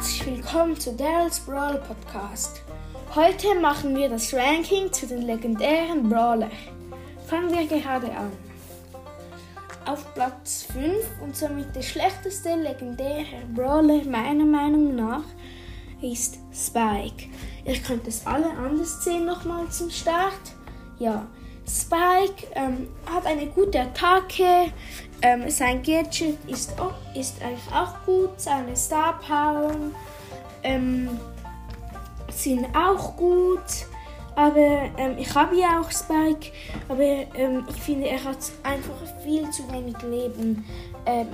Herzlich 0.00 0.24
willkommen 0.24 0.80
zu 0.80 0.94
Daryl's 0.94 1.40
Brawl 1.40 1.78
Podcast. 1.86 2.62
Heute 3.14 3.54
machen 3.60 3.94
wir 3.94 4.08
das 4.08 4.32
Ranking 4.32 4.90
zu 4.90 5.06
den 5.06 5.20
legendären 5.26 6.08
Brawler. 6.08 6.48
Fangen 7.26 7.50
wir 7.50 7.66
gerade 7.66 8.10
an. 8.10 8.32
Auf 9.84 10.14
Platz 10.14 10.66
5 10.72 10.94
und 11.22 11.36
somit 11.36 11.76
der 11.76 11.82
schlechteste 11.82 12.54
legendäre 12.56 13.44
Brawler 13.54 14.02
meiner 14.06 14.46
Meinung 14.46 14.96
nach 14.96 15.24
ist 16.00 16.38
Spike. 16.50 17.28
Ihr 17.66 17.76
könnt 17.86 18.08
es 18.08 18.26
alle 18.26 18.48
anders 18.52 19.04
sehen 19.04 19.26
nochmal 19.26 19.68
zum 19.68 19.90
Start. 19.90 20.54
Ja, 20.98 21.26
Spike 21.68 22.46
ähm, 22.54 22.88
hat 23.04 23.26
eine 23.26 23.48
gute 23.48 23.78
Attacke. 23.78 24.72
Ähm, 25.22 25.50
sein 25.50 25.82
Gadget 25.82 26.38
ist, 26.46 26.78
auch, 26.80 26.94
ist 27.14 27.42
eigentlich 27.42 27.72
auch 27.74 28.04
gut. 28.06 28.40
Seine 28.40 28.74
Star 28.76 29.18
Power 29.20 29.72
ähm, 30.62 31.08
sind 32.32 32.66
auch 32.74 33.16
gut. 33.16 33.60
Aber 34.36 34.90
ähm, 34.96 35.18
ich 35.18 35.34
habe 35.34 35.56
ja 35.56 35.80
auch 35.80 35.90
Spike. 35.90 36.52
Aber 36.88 37.02
ähm, 37.02 37.66
ich 37.68 37.76
finde, 37.76 38.08
er 38.08 38.22
hat 38.24 38.38
einfach 38.62 38.94
viel 39.22 39.50
zu 39.50 39.70
wenig 39.70 40.00
Leben. 40.02 40.64
Ähm, 41.04 41.28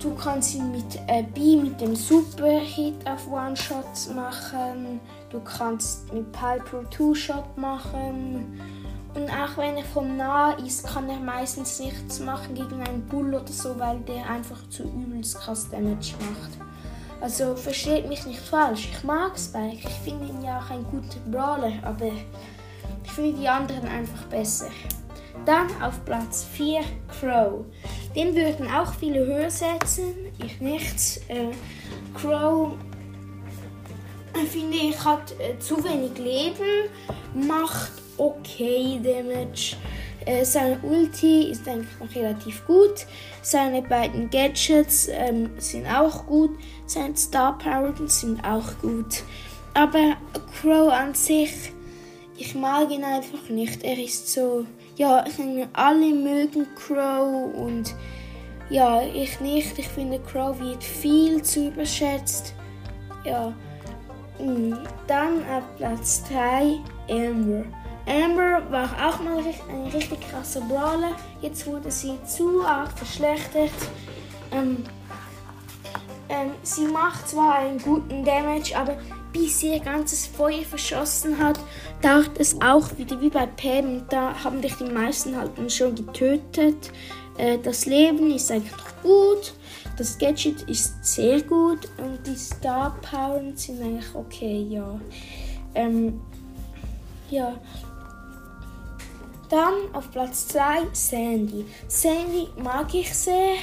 du 0.00 0.14
kannst 0.14 0.54
ihn 0.54 0.72
mit 0.72 0.96
äh, 1.06 1.22
B 1.22 1.56
mit 1.56 1.80
dem 1.80 1.96
Super 1.96 2.60
Hit 2.60 2.94
auf 3.06 3.30
One-Shots 3.30 4.10
machen. 4.14 5.00
Du 5.30 5.40
kannst 5.40 6.12
mit 6.12 6.30
Piper 6.32 6.88
Two-Shot 6.90 7.56
machen. 7.56 8.60
Und 9.16 9.30
auch 9.30 9.56
wenn 9.56 9.78
er 9.78 9.84
vom 9.84 10.18
nah 10.18 10.52
ist, 10.52 10.86
kann 10.86 11.08
er 11.08 11.18
meistens 11.18 11.80
nichts 11.80 12.20
machen 12.20 12.54
gegen 12.54 12.82
einen 12.82 13.06
Bull 13.06 13.34
oder 13.34 13.48
so, 13.48 13.78
weil 13.78 13.98
der 14.00 14.28
einfach 14.28 14.68
zu 14.68 14.82
übelst 14.82 15.38
krass 15.38 15.70
Damage 15.70 16.12
macht. 16.20 16.50
Also 17.22 17.56
versteht 17.56 18.06
mich 18.08 18.26
nicht 18.26 18.40
falsch, 18.40 18.90
ich 18.92 19.04
mag 19.04 19.38
Spike, 19.38 19.88
ich 19.88 19.98
finde 20.04 20.26
ihn 20.26 20.44
ja 20.44 20.60
auch 20.60 20.70
ein 20.70 20.84
guter 20.84 21.18
Brawler, 21.30 21.72
aber 21.82 22.10
ich 23.04 23.10
finde 23.10 23.38
die 23.40 23.48
anderen 23.48 23.88
einfach 23.88 24.22
besser. 24.24 24.68
Dann 25.46 25.66
auf 25.82 26.04
Platz 26.04 26.44
4 26.52 26.82
Crow. 27.08 27.64
Den 28.14 28.34
würden 28.34 28.70
auch 28.70 28.92
viele 28.92 29.24
höher 29.24 29.50
setzen, 29.50 30.12
ich 30.44 30.60
nicht. 30.60 31.22
Äh, 31.28 31.52
Crow 32.14 32.72
finde 34.52 34.76
ich 34.76 35.02
hat 35.02 35.32
äh, 35.40 35.58
zu 35.58 35.82
wenig 35.82 36.18
Leben, 36.18 36.90
macht 37.34 37.92
okay 38.18 39.00
Damage. 39.02 39.76
Äh, 40.24 40.44
seine 40.44 40.78
Ulti 40.80 41.50
ist 41.50 41.68
eigentlich 41.68 42.00
noch 42.00 42.14
relativ 42.14 42.66
gut. 42.66 43.06
Seine 43.42 43.82
beiden 43.82 44.28
Gadgets 44.28 45.08
ähm, 45.10 45.50
sind 45.58 45.86
auch 45.86 46.26
gut. 46.26 46.50
Seine 46.86 47.16
Star 47.16 47.56
Powers 47.58 48.20
sind 48.20 48.44
auch 48.44 48.76
gut. 48.80 49.22
Aber 49.74 50.16
Crow 50.60 50.90
an 50.90 51.14
sich, 51.14 51.72
ich 52.36 52.54
mag 52.54 52.90
ihn 52.90 53.04
einfach 53.04 53.48
nicht. 53.48 53.84
Er 53.84 53.98
ist 53.98 54.32
so, 54.32 54.66
ja, 54.96 55.24
alle 55.74 56.14
mögen 56.14 56.66
Crow 56.74 57.54
und 57.54 57.94
ja, 58.68 59.02
ich 59.02 59.38
nicht. 59.40 59.78
Ich 59.78 59.88
finde 59.88 60.18
Crow 60.18 60.58
wird 60.58 60.82
viel 60.82 61.42
zu 61.42 61.68
überschätzt. 61.68 62.52
Ja. 63.24 63.54
Mm, 64.38 64.74
dann 65.06 65.38
auf 65.48 65.64
Platz 65.76 66.24
3 66.28 66.78
Amber. 67.08 67.64
Amber 68.06 68.62
war 68.70 68.88
auch 69.08 69.20
mal 69.20 69.38
ein 69.38 69.86
richtig 69.92 70.20
krasser 70.30 70.60
Brawler. 70.60 71.12
Jetzt 71.40 71.66
wurde 71.66 71.90
sie 71.90 72.18
zu 72.24 72.64
arg 72.64 72.96
verschlechtert. 72.96 73.70
Ähm, 74.52 74.84
ähm, 76.28 76.52
sie 76.62 76.86
macht 76.86 77.28
zwar 77.28 77.56
einen 77.58 77.78
guten 77.78 78.24
Damage, 78.24 78.76
aber 78.76 78.96
bis 79.32 79.60
sie 79.60 79.74
ihr 79.74 79.80
ganzes 79.80 80.26
Feuer 80.26 80.62
verschossen 80.62 81.38
hat, 81.38 81.58
dauert 82.00 82.38
es 82.38 82.60
auch 82.60 82.96
wieder 82.96 83.20
wie 83.20 83.28
bei 83.30 83.46
Pam. 83.46 84.06
Da 84.08 84.32
haben 84.42 84.62
dich 84.62 84.74
die 84.74 84.90
meisten 84.90 85.36
halt 85.36 85.50
schon 85.72 85.94
getötet. 85.94 86.92
Äh, 87.38 87.58
das 87.58 87.86
Leben 87.86 88.30
ist 88.30 88.50
eigentlich 88.50 88.72
gut. 89.02 89.54
Das 89.96 90.18
Gadget 90.18 90.62
ist 90.62 91.04
sehr 91.04 91.42
gut 91.42 91.88
und 91.98 92.26
die 92.26 92.36
Star 92.36 92.96
Power 93.02 93.40
sind 93.54 93.82
eigentlich 93.82 94.14
okay, 94.14 94.66
ja. 94.68 95.00
Ähm, 95.74 96.20
ja, 97.30 97.54
dann 99.48 99.74
auf 99.92 100.10
Platz 100.10 100.48
2 100.48 100.88
Sandy. 100.92 101.66
Sandy 101.88 102.48
mag 102.56 102.92
ich 102.94 103.12
sehr. 103.14 103.56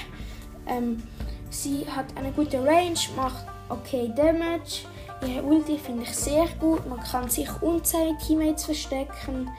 Ähm, 0.67 1.03
sie 1.49 1.85
hat 1.89 2.05
eine 2.16 2.31
gute 2.31 2.63
Range, 2.63 2.99
macht 3.16 3.45
okay 3.69 4.11
Damage. 4.16 4.85
Ihre 5.25 5.43
Ulti 5.43 5.77
finde 5.77 6.03
ich 6.03 6.16
sehr 6.16 6.47
gut. 6.59 6.88
Man 6.88 6.99
kann 6.99 7.29
sich 7.29 7.49
und 7.61 7.88
seine 7.88 8.17
Teammates 8.17 8.66
verstecken. 8.66 9.49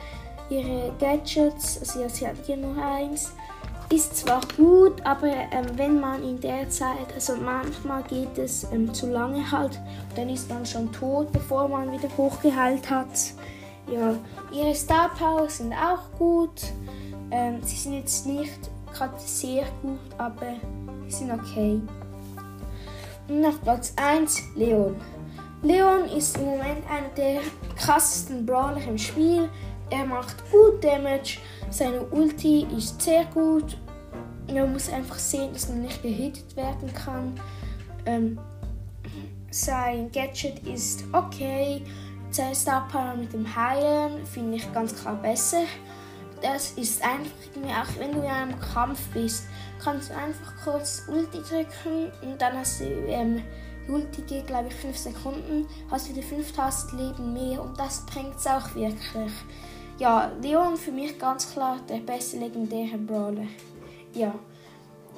Ihre 0.51 0.93
Gadgets, 0.99 1.79
also 1.81 2.03
ja, 2.03 2.09
sie 2.09 2.27
hat 2.27 2.37
hier 2.45 2.59
nur 2.59 2.77
eins, 2.77 3.33
ist 3.91 4.17
zwar 4.17 4.41
gut, 4.57 5.05
aber 5.05 5.29
ähm, 5.29 5.67
wenn 5.77 6.01
man 6.01 6.23
in 6.23 6.41
der 6.41 6.69
Zeit, 6.69 7.13
also 7.15 7.37
manchmal 7.37 8.03
geht 8.03 8.37
es 8.37 8.65
ähm, 8.73 8.93
zu 8.93 9.07
lange 9.11 9.51
halt, 9.51 9.79
dann 10.17 10.29
ist 10.29 10.49
man 10.51 10.67
schon 10.67 10.93
tot, 10.93 11.33
bevor 11.33 11.69
man 11.69 11.93
wieder 11.93 12.09
hochgeheilt 12.17 12.91
hat. 12.91 13.09
Ja, 13.91 14.15
ihre 14.53 14.75
Star 14.75 15.11
Power 15.15 15.49
sind 15.49 15.73
auch 15.73 16.11
gut. 16.19 16.73
Ähm, 17.31 17.63
sie 17.63 17.77
sind 17.77 17.95
jetzt 17.95 18.27
nicht 18.27 18.71
gerade 18.93 19.19
sehr 19.19 19.65
gut, 19.83 19.99
aber 20.19 20.55
sie 21.09 21.17
sind 21.17 21.33
okay. 21.33 21.81
Und 23.29 23.45
auf 23.45 23.61
Platz 23.63 23.93
1 23.97 24.43
Leon. 24.55 24.97
Leon 25.63 26.05
ist 26.17 26.37
im 26.37 26.45
Moment 26.45 26.89
einer 26.91 27.09
der 27.17 27.41
krassesten 27.77 28.45
Brawler 28.45 28.83
im 28.87 28.99
Spiel. 28.99 29.49
Er 29.91 30.05
macht 30.05 30.37
gut 30.51 30.83
Damage, 30.83 31.39
seine 31.71 32.03
Ulti 32.07 32.67
ist 32.77 33.01
sehr 33.01 33.25
gut. 33.27 33.77
Man 34.53 34.73
muss 34.73 34.91
einfach 34.91 35.19
sehen, 35.19 35.53
dass 35.53 35.69
man 35.69 35.83
nicht 35.83 36.03
gehittet 36.03 36.55
werden 36.57 36.93
kann. 36.93 37.41
Ähm, 38.07 38.39
sein 39.51 40.11
Gadget 40.13 40.67
ist 40.67 41.05
okay. 41.13 41.83
Sein 42.35 42.53
Star 42.53 42.89
Power 42.91 43.15
mit 43.15 43.33
dem 43.33 43.47
Heilen 43.55 44.27
finde 44.27 44.57
ich 44.57 44.73
ganz 44.73 44.93
klar 45.01 45.15
besser. 45.15 45.63
Das 46.43 46.73
ist 46.73 47.01
einfach 47.01 47.31
auch 47.31 48.01
wenn 48.01 48.11
du 48.11 48.23
in 48.23 48.27
einem 48.27 48.59
Kampf 48.59 48.99
bist, 49.15 49.45
kannst 49.79 50.11
du 50.11 50.17
einfach 50.17 50.53
kurz 50.65 51.05
Ulti 51.07 51.39
drücken 51.43 52.11
und 52.23 52.43
dann 52.43 52.59
hast 52.59 52.81
du 52.81 52.87
ähm, 53.07 53.41
Ulti 53.87 54.23
geht, 54.23 54.49
glaube 54.49 54.67
ich, 54.67 54.75
5 54.75 54.99
Sekunden, 54.99 55.69
hast 55.93 56.09
wieder 56.09 56.27
5000 56.27 57.01
Leben 57.01 57.33
mehr 57.35 57.63
und 57.63 57.79
das 57.79 58.05
bringt 58.05 58.35
es 58.37 58.49
auch 58.49 58.75
wirklich. 58.75 59.33
Ja, 59.99 60.33
Leon 60.43 60.77
für 60.77 60.91
mich 60.91 61.17
ganz 61.17 61.53
klar 61.53 61.77
der 61.89 61.99
beste 61.99 62.39
legendäre 62.39 62.99
Brawler. 62.99 63.47
Ja. 64.13 64.35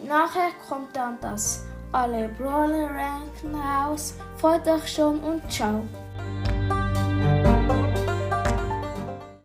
Nachher 0.07 0.51
kommt 0.69 0.95
dann 0.95 1.17
das 1.23 1.65
alle 1.93 2.29
Brawler 2.29 2.91
ranken 2.91 3.55
raus. 3.55 4.13
Freut 4.37 4.69
euch 4.69 4.87
schon 4.87 5.19
und 5.21 5.51
ciao. 5.51 5.83